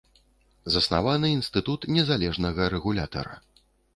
Заснаваны 0.75 1.29
інстытут 1.33 1.85
незалежнага 1.97 2.61
рэгулятара. 2.75 3.35